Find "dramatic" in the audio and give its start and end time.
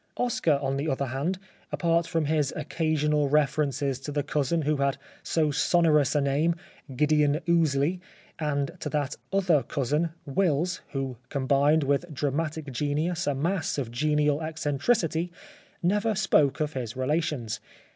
12.11-12.71